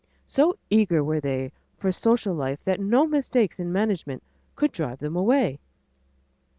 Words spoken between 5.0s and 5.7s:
away.